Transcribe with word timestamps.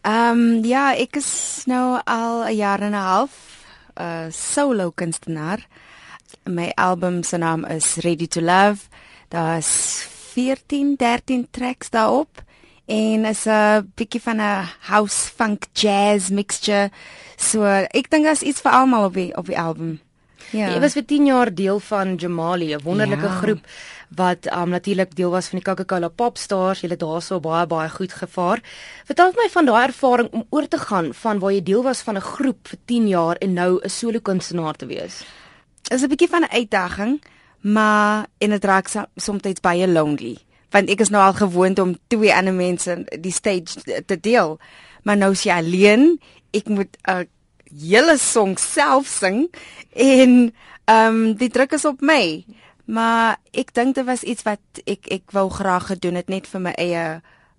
Ehm 0.00 0.38
um, 0.38 0.64
ja, 0.64 0.94
ek 0.96 1.18
is 1.20 1.64
nou 1.68 2.00
al 2.08 2.48
'n 2.48 2.56
jaar 2.56 2.80
en 2.80 2.96
'n 2.96 3.04
half 3.04 3.32
'n 3.96 4.02
uh, 4.02 4.26
solo 4.32 4.90
kunstenaar. 4.90 5.66
My 6.44 6.72
album 6.74 7.22
se 7.22 7.36
naam 7.36 7.64
is 7.64 7.96
Ready 7.96 8.26
to 8.26 8.40
Love. 8.40 8.88
Daar's 9.28 10.08
14, 10.32 10.96
13 10.96 11.48
tracks 11.50 11.90
daarop 11.90 12.42
en 12.86 13.24
is 13.24 13.44
'n 13.46 13.92
bietjie 13.94 14.22
van 14.22 14.40
'n 14.40 14.68
house 14.80 15.30
funk 15.36 15.66
jazz 15.72 16.30
mixture. 16.30 16.90
So 17.36 17.64
ek 17.90 18.10
dink 18.10 18.24
daar's 18.24 18.42
iets 18.42 18.60
vir 18.60 18.72
almal 18.72 19.04
op 19.04 19.14
die 19.14 19.36
op 19.36 19.46
die 19.46 19.58
album. 19.58 20.00
Ja. 20.50 20.72
Jy 20.74 20.80
was 20.82 20.96
vir 20.98 21.04
10 21.06 21.26
jaar 21.26 21.50
deel 21.54 21.78
van 21.80 22.14
Jamali, 22.18 22.74
'n 22.74 22.82
wonderlike 22.82 23.26
ja. 23.26 23.38
groep 23.40 23.60
wat 24.16 24.52
um, 24.52 24.68
natuurlik 24.68 25.14
deel 25.14 25.30
was 25.30 25.48
van 25.48 25.58
die 25.58 25.64
Coca-Cola 25.64 26.08
Popstars. 26.08 26.80
Jy 26.80 26.88
het 26.90 27.00
daarso 27.00 27.40
baie 27.40 27.66
baie 27.66 27.88
goed 27.88 28.12
gevaar. 28.12 28.62
Vertel 29.04 29.32
my 29.36 29.48
van 29.50 29.64
daai 29.64 29.86
ervaring 29.86 30.28
om 30.32 30.46
oor 30.50 30.68
te 30.68 30.78
gaan 30.78 31.14
van 31.14 31.38
waar 31.38 31.52
jy 31.52 31.62
deel 31.62 31.82
was 31.82 32.02
van 32.02 32.16
'n 32.16 32.20
groep 32.20 32.68
vir 32.68 32.78
10 32.84 33.08
jaar 33.08 33.36
en 33.36 33.52
nou 33.52 33.80
'n 33.82 33.88
solo 33.88 34.18
kunstenaar 34.20 34.74
te 34.74 34.86
wees. 34.86 35.24
Is 35.88 36.02
'n 36.02 36.08
bietjie 36.08 36.28
van 36.28 36.42
'n 36.42 36.52
uitdaging, 36.52 37.22
maar 37.60 38.26
en 38.38 38.50
dit 38.50 38.64
raak 38.64 38.88
soms 39.16 39.60
baie 39.60 39.88
lonely, 39.88 40.36
want 40.70 40.90
ek 40.90 41.00
is 41.00 41.10
nou 41.10 41.22
al 41.24 41.34
gewoond 41.34 41.78
om 41.78 41.98
twee 42.06 42.34
ander 42.34 42.54
mense 42.54 43.04
die 43.20 43.32
stage 43.32 44.02
te 44.06 44.20
deel. 44.20 44.58
Maar 45.02 45.16
nou 45.16 45.32
is 45.32 45.42
jy 45.42 45.52
alleen. 45.52 46.20
Ek 46.50 46.68
moet 46.68 46.96
'n 47.06 47.10
uh, 47.10 47.24
hele 47.78 48.16
song 48.18 48.58
self 48.58 49.06
sing 49.06 49.48
en 49.92 50.52
ehm 50.84 51.06
um, 51.14 51.34
die 51.38 51.50
druk 51.50 51.72
is 51.72 51.84
op 51.84 52.00
my. 52.00 52.44
Maar 52.90 53.38
ek 53.54 53.74
dink 53.74 53.94
dit 53.94 54.06
was 54.06 54.22
iets 54.26 54.42
wat 54.42 54.82
ek 54.84 55.06
ek 55.06 55.30
wou 55.30 55.46
graag 55.50 55.86
gedoen 55.92 56.18
het 56.18 56.28
net 56.28 56.48
vir 56.50 56.60
my 56.60 56.72
eie 56.78 57.04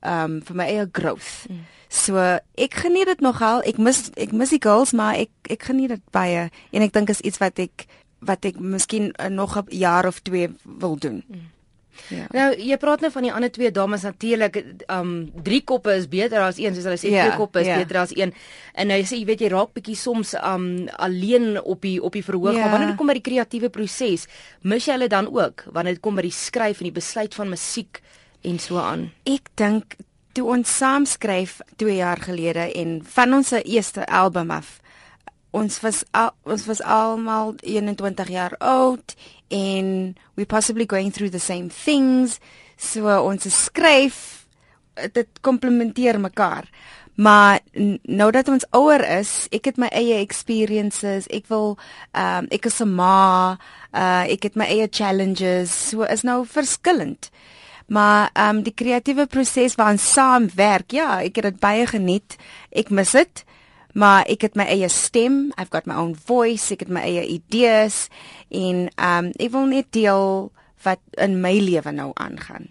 ehm 0.01 0.23
um, 0.23 0.41
vir 0.41 0.55
my 0.55 0.65
eie 0.65 0.89
growth. 0.91 1.45
Mm. 1.49 1.63
So 1.91 2.17
ek 2.55 2.73
geniet 2.83 3.07
dit 3.07 3.21
nogal. 3.21 3.63
Ek 3.67 3.77
mis 3.77 4.09
ek 4.15 4.31
mis 4.31 4.51
die 4.51 4.61
girls, 4.63 4.91
maar 4.91 5.15
ek 5.19 5.31
ek 5.51 5.63
geniet 5.71 5.95
dit 5.95 6.03
baie 6.11 6.49
en 6.71 6.81
ek 6.81 6.93
dink 6.93 7.09
is 7.09 7.21
iets 7.21 7.39
wat 7.39 7.59
ek 7.59 7.87
wat 8.21 8.45
ek 8.45 8.59
miskien 8.59 9.11
uh, 9.17 9.27
nog 9.27 9.57
'n 9.57 9.65
jaar 9.69 10.07
of 10.07 10.19
2 10.21 10.55
wil 10.63 10.95
doen. 10.97 11.23
Mm. 11.27 11.47
Ja. 12.11 12.27
Nou 12.33 12.47
jy 12.57 12.77
praat 12.81 13.03
nou 13.03 13.11
van 13.13 13.25
die 13.27 13.33
ander 13.33 13.51
twee 13.53 13.71
dames 13.71 14.05
natuurlik 14.07 14.59
um 14.91 15.13
drie 15.43 15.61
koppe 15.67 15.95
is 15.99 16.07
beter 16.11 16.43
as 16.45 16.59
een 16.61 16.75
soos 16.75 16.87
hulle 16.89 16.99
sê 16.99 17.11
ja, 17.11 17.27
twee 17.27 17.39
koppe 17.39 17.63
is 17.63 17.69
ja. 17.69 17.77
beter 17.81 18.01
as 18.03 18.13
een. 18.15 18.33
En 18.73 18.91
nou 18.91 18.99
jy 18.99 19.07
sê 19.09 19.19
jy 19.19 19.27
weet 19.29 19.45
jy 19.45 19.51
raak 19.53 19.73
bietjie 19.77 19.97
soms 19.99 20.33
um 20.39 20.69
alleen 20.97 21.55
op 21.61 21.81
die 21.85 21.97
op 22.01 22.15
die 22.17 22.25
verhoog 22.25 22.55
ja. 22.55 22.65
maar 22.65 22.77
wanneer 22.77 22.93
dit 22.93 23.01
kom 23.01 23.11
by 23.11 23.17
die 23.19 23.25
kreatiewe 23.25 23.71
proses, 23.73 24.27
mis 24.61 24.87
jy 24.87 24.97
hulle 24.97 25.11
dan 25.11 25.29
ook 25.31 25.67
wanneer 25.71 25.99
dit 25.99 26.03
kom 26.03 26.19
by 26.19 26.25
die 26.27 26.35
skryf 26.35 26.81
en 26.81 26.89
die 26.91 26.95
besluit 26.99 27.35
van 27.37 27.51
musiek 27.51 28.01
en 28.47 28.59
so 28.59 28.81
aan. 28.81 29.09
Ek 29.29 29.51
dink 29.59 29.97
toe 30.35 30.47
ons 30.53 30.77
saam 30.77 31.05
skryf 31.05 31.59
2 31.81 31.97
jaar 31.99 32.21
gelede 32.23 32.69
en 32.79 33.01
van 33.15 33.33
ons 33.39 33.51
eerste 33.61 34.05
album 34.07 34.51
af 34.55 34.79
ons 35.51 35.79
was 35.83 36.03
al, 36.11 36.31
ons 36.43 36.65
was 36.65 36.81
almal 36.81 37.55
21 37.63 38.31
jaar 38.31 38.55
oud 38.59 39.15
en 39.51 40.15
we 40.35 40.45
possibly 40.45 40.85
going 40.85 41.11
through 41.11 41.31
the 41.31 41.39
same 41.39 41.69
things. 41.69 42.39
So 42.77 43.07
ons 43.07 43.47
skryf 43.51 44.47
dit 45.13 45.27
komplementeer 45.41 46.19
mekaar. 46.19 46.69
Maar 47.15 47.59
nou 48.03 48.31
dat 48.31 48.47
ons 48.47 48.65
ouer 48.71 49.03
is 49.19 49.47
ek 49.51 49.67
het 49.71 49.79
my 49.81 49.89
eie 49.93 50.21
experiences 50.23 51.27
ek 51.29 51.49
wil 51.51 51.75
um, 52.15 52.47
ek 52.49 52.65
is 52.65 52.79
'n 52.81 52.95
ma 52.95 53.57
uh, 53.93 54.23
ek 54.31 54.43
het 54.43 54.55
my 54.55 54.65
eie 54.65 54.87
challenges 54.87 55.89
so 55.89 56.03
is 56.03 56.23
nou 56.23 56.45
verskillend. 56.47 57.29
Maar 57.87 58.31
um, 58.33 58.63
die 58.63 58.73
kreatiewe 58.73 59.27
proses 59.27 59.75
waarin 59.75 59.99
saamwerk 59.99 60.91
ja 60.91 61.21
ek 61.21 61.35
het 61.35 61.43
dit 61.43 61.59
baie 61.59 61.85
geniet. 61.85 62.37
Ek 62.71 62.89
mis 62.89 63.11
dit 63.11 63.43
maar 63.93 64.25
ek 64.29 64.45
het 64.47 64.57
my 64.59 64.65
eie 64.71 64.89
stem, 64.89 65.51
I've 65.57 65.71
got 65.71 65.87
my 65.89 65.95
own 65.95 66.15
voice, 66.15 66.71
ek 66.73 66.85
het 66.85 66.91
my 66.93 67.03
eie 67.05 67.25
idees 67.37 68.07
en 68.49 68.87
um 68.97 69.31
ek 69.37 69.51
wil 69.53 69.67
net 69.71 69.91
deel 69.95 70.51
wat 70.85 71.01
in 71.21 71.41
my 71.41 71.57
lewe 71.59 71.91
nou 71.93 72.11
aangaan. 72.15 72.69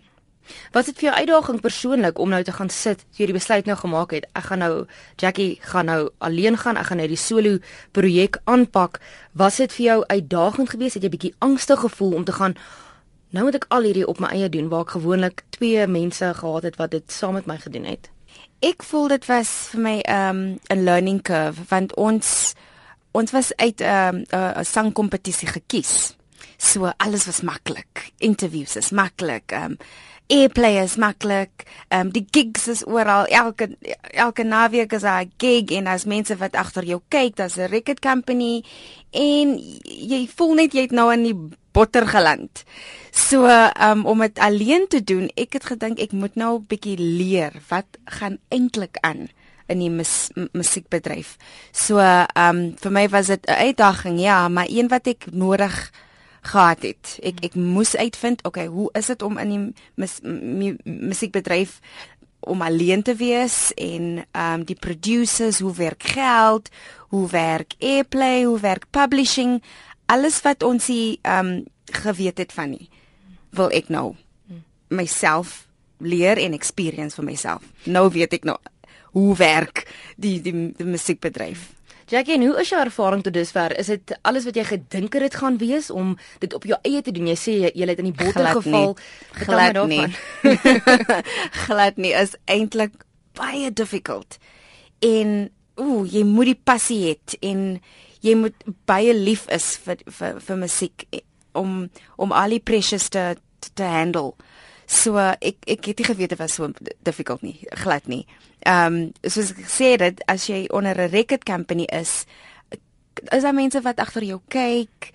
Was 0.75 0.89
dit 0.91 0.99
vir 0.99 1.11
jou 1.11 1.15
uitdaging 1.23 1.61
persoonlik 1.63 2.19
om 2.19 2.31
nou 2.33 2.43
te 2.43 2.53
gaan 2.53 2.71
sit, 2.75 3.05
jy 3.19 3.29
die 3.31 3.37
besluit 3.37 3.69
nou 3.71 3.77
gemaak 3.79 4.15
het, 4.17 4.27
ek 4.35 4.49
gaan 4.51 4.63
nou 4.65 4.75
Jackie 5.21 5.59
gaan 5.63 5.87
nou 5.87 6.11
alleen 6.19 6.59
gaan, 6.59 6.79
ek 6.81 6.91
gaan 6.91 7.03
nou 7.03 7.09
die 7.11 7.21
solo 7.21 7.59
projek 7.95 8.41
aanpak. 8.51 8.99
Was 9.33 9.61
dit 9.63 9.73
vir 9.79 9.85
jou 9.87 9.99
uitdagend 10.07 10.71
geweest? 10.75 10.99
Het 10.99 11.07
jy 11.07 11.13
bietjie 11.15 11.35
angstig 11.39 11.85
gevoel 11.85 12.17
om 12.19 12.25
te 12.27 12.35
gaan 12.35 12.59
nou 13.31 13.45
moet 13.47 13.61
ek 13.61 13.69
al 13.71 13.87
hierdie 13.87 14.07
op 14.11 14.19
my 14.19 14.33
eie 14.35 14.49
doen 14.51 14.71
waar 14.73 14.83
ek 14.89 14.97
gewoonlik 14.97 15.45
twee 15.55 15.87
mense 15.87 16.33
gehad 16.35 16.67
het 16.67 16.79
wat 16.81 16.91
dit 16.97 17.13
saam 17.15 17.39
met 17.39 17.47
my 17.47 17.59
gedoen 17.63 17.87
het? 17.87 18.11
Ek 18.61 18.83
voel 18.85 19.09
dit 19.09 19.27
was 19.27 19.51
vir 19.73 19.81
my 19.81 19.97
um 20.05 20.59
'n 20.69 20.85
learning 20.85 21.23
curve 21.23 21.65
want 21.69 21.95
ons 21.97 22.55
ons 23.13 23.31
was 23.31 23.53
uit 23.57 23.81
'n 23.81 23.85
um, 23.85 24.25
'n 24.31 24.65
sangkompetisie 24.65 25.49
gekies. 25.49 26.17
So 26.59 26.93
alles 26.97 27.25
was 27.27 27.41
maklik. 27.41 28.13
Interviews 28.19 28.77
is 28.77 28.91
maklik. 28.91 29.53
Um 29.53 29.77
airplay 30.29 30.83
is 30.83 30.97
maklik. 30.97 31.65
Um 31.89 32.11
die 32.11 32.27
gigs 32.31 32.69
is 32.69 32.85
oral. 32.85 33.25
Elke 33.27 33.77
elke 34.13 34.43
naweek 34.43 34.93
is 34.93 35.05
'n 35.05 35.33
gig 35.39 35.71
en 35.71 35.87
as 35.87 36.05
mense 36.05 36.37
wat 36.37 36.55
agter 36.55 36.85
jou 36.85 37.01
kyk, 37.09 37.37
daar's 37.37 37.57
'n 37.57 37.69
record 37.69 38.01
company 38.01 38.65
en 39.11 39.59
jy 39.83 40.29
voel 40.37 40.55
net 40.55 40.73
jy 40.73 40.81
het 40.81 40.93
nou 40.93 41.13
in 41.13 41.23
die 41.23 41.59
botter 41.73 42.07
geland. 42.07 42.65
So 43.11 43.47
um, 43.47 44.07
om 44.07 44.21
dit 44.21 44.39
alleen 44.39 44.87
te 44.89 45.03
doen, 45.05 45.31
ek 45.35 45.53
het 45.59 45.65
gedink 45.65 45.99
ek 45.99 46.13
moet 46.13 46.35
nou 46.35 46.59
'n 46.59 46.67
bietjie 46.67 46.99
leer 46.99 47.53
wat 47.69 47.87
gaan 48.05 48.39
eintlik 48.49 48.97
aan 49.01 49.29
in 49.71 49.79
die 49.79 49.91
mus 49.91 50.31
musiekbedryf. 50.53 51.37
So 51.73 51.99
um 52.35 52.75
vir 52.81 52.93
my 52.93 53.09
was 53.09 53.27
dit 53.27 53.47
'n 53.47 53.61
uitdaging, 53.71 54.21
ja, 54.21 54.49
maar 54.49 54.67
een 54.69 54.89
wat 54.89 55.07
ek 55.07 55.27
nodig 55.33 55.91
gehad 56.43 56.83
het. 56.83 57.19
Ek 57.23 57.45
ek 57.45 57.55
moes 57.55 57.97
uitvind, 57.97 58.45
okay, 58.45 58.67
hoe 58.67 58.89
is 58.93 59.07
dit 59.07 59.23
om 59.23 59.39
in 59.39 59.49
die 59.49 59.75
mus, 59.95 60.21
musiekbedryf 60.85 61.81
om 62.41 62.63
alleen 62.63 63.03
te 63.03 63.15
wees 63.15 63.73
en 63.75 64.25
um 64.33 64.65
die 64.65 64.79
producers, 64.79 65.59
hoe 65.59 65.75
werk 65.75 66.03
geld, 66.03 66.69
hoe 67.09 67.29
werk 67.29 67.75
airplay, 67.79 68.45
hoe 68.45 68.61
werk 68.61 68.87
publishing, 68.91 69.63
alles 70.11 70.41
wat 70.47 70.63
ons 70.67 70.91
hier 70.91 71.19
um 71.39 71.61
geweet 71.91 72.39
het 72.39 72.53
van 72.55 72.75
nie 72.75 72.87
wil 73.57 73.71
ek 73.75 73.89
nou 73.91 74.15
myself 74.91 75.67
leer 75.99 76.39
en 76.39 76.55
experience 76.57 77.19
vir 77.19 77.27
myself. 77.27 77.67
Nou 77.85 78.09
weet 78.15 78.39
ek 78.39 78.47
nou 78.49 78.57
hoe 79.15 79.35
werk 79.37 79.85
die 80.17 80.39
die, 80.43 80.55
die 80.77 80.87
musiekbedryf. 80.87 81.71
Jackie, 82.11 82.41
hoe 82.43 82.57
is 82.59 82.71
jou 82.73 82.81
ervaring 82.83 83.23
tot 83.23 83.35
dusver? 83.35 83.71
Is 83.79 83.87
dit 83.87 84.15
alles 84.27 84.47
wat 84.49 84.57
jy 84.59 84.65
gedink 84.67 85.15
het 85.15 85.29
dit 85.29 85.37
gaan 85.39 85.61
wees 85.61 85.91
om 85.95 86.17
dit 86.43 86.55
op 86.55 86.65
jou 86.67 86.79
eie 86.83 87.03
te 87.07 87.15
doen? 87.15 87.29
Jy 87.31 87.37
sê 87.39 87.55
jy, 87.67 87.71
jy 87.79 87.87
het 87.87 88.03
in 88.03 88.09
die 88.11 88.17
botter 88.17 88.49
glad 88.49 88.59
geval. 88.59 88.97
Nie. 88.97 89.45
Glad 89.47 89.79
nie. 89.87 90.07
Glad 91.67 92.01
nie 92.03 92.15
is 92.19 92.35
eintlik 92.51 92.97
baie 93.39 93.71
difficult. 93.71 94.41
En 95.07 95.53
ooh, 95.79 96.03
jy 96.03 96.25
moet 96.27 96.51
die 96.51 96.59
passie 96.59 97.01
hê 97.05 97.39
en 97.47 97.79
jy 98.21 98.35
moet 98.37 98.65
baie 98.87 99.15
lief 99.15 99.47
is 99.53 99.77
vir 99.85 100.03
vir 100.07 100.41
vir 100.41 100.57
musiek 100.57 101.07
om 101.53 101.89
om 102.17 102.33
al 102.33 102.57
die 102.57 102.65
pressures 102.65 103.09
te 103.09 103.37
te 103.75 103.85
handle. 103.85 104.35
So 104.87 105.19
ek 105.19 105.63
ek 105.67 105.93
het 105.93 105.99
nie 105.99 106.09
geweet 106.09 106.35
dit 106.35 106.39
was 106.39 106.55
so 106.59 106.71
difficult 107.07 107.43
nie, 107.43 107.59
glad 107.83 108.09
nie. 108.09 108.27
Ehm 108.67 108.95
um, 108.95 109.01
soos 109.23 109.53
ek 109.55 109.67
sê 109.71 109.97
dit 109.99 110.23
as 110.29 110.49
jy 110.49 110.67
onder 110.71 110.97
'n 110.97 111.11
record 111.11 111.45
company 111.45 111.87
is, 111.93 112.27
is 113.31 113.43
daar 113.43 113.55
mense 113.55 113.81
wat 113.81 114.01
agter 114.01 114.25
jou 114.25 114.41
kyk 114.49 115.13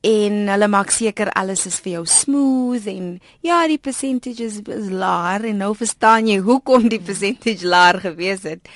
en 0.00 0.48
hulle 0.48 0.68
maak 0.68 0.90
seker 0.90 1.28
alles 1.36 1.66
is 1.66 1.80
vir 1.84 1.92
jou 1.92 2.06
smooth 2.06 2.86
en 2.88 3.20
ja, 3.44 3.66
die 3.68 3.78
percentages 3.78 4.60
is 4.64 4.88
laag 4.88 5.44
en 5.44 5.60
nou 5.60 5.74
verstaan 5.76 6.26
jy 6.26 6.38
hoekom 6.40 6.88
die 6.88 7.00
percentage 7.00 7.66
laag 7.66 8.00
gewees 8.00 8.42
het. 8.48 8.68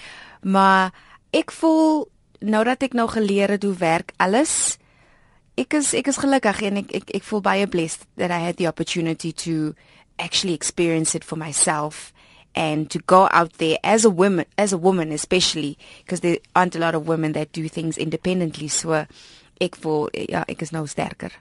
Maar 0.43 0.93
ek 1.33 1.53
voel 1.53 2.05
nou 2.45 2.65
dat 2.65 2.83
ek 2.85 2.95
nou 2.97 3.09
geleer 3.09 3.55
het 3.57 3.65
hoe 3.65 3.75
werk 3.81 4.13
alles, 4.23 4.77
ek 5.57 5.77
is 5.79 5.93
ek 5.95 6.11
is 6.11 6.21
gelukkig 6.21 6.63
en 6.69 6.83
ek 6.83 6.93
ek 7.01 7.15
ek 7.21 7.27
voel 7.29 7.43
baie 7.45 7.67
blessed 7.71 8.07
that 8.21 8.31
I 8.35 8.43
had 8.45 8.59
the 8.59 8.69
opportunity 8.69 9.33
to 9.45 9.75
actually 10.19 10.55
experience 10.55 11.15
it 11.15 11.25
for 11.25 11.39
myself 11.39 12.13
and 12.55 12.91
to 12.91 13.01
go 13.07 13.29
out 13.31 13.59
there 13.59 13.79
as 13.83 14.05
a 14.05 14.11
woman 14.11 14.47
as 14.59 14.73
a 14.73 14.79
woman 14.79 15.13
especially 15.13 15.77
because 16.03 16.21
there 16.21 16.39
aren't 16.55 16.77
a 16.77 16.83
lot 16.83 16.95
of 16.95 17.09
women 17.09 17.33
that 17.33 17.53
do 17.53 17.69
things 17.69 17.99
independently. 17.99 18.69
So 18.69 19.07
ek 19.61 19.79
voel 19.79 20.11
ja 20.29 20.45
ek 20.49 20.63
is 20.63 20.75
nou 20.75 20.87
sterker 20.87 21.33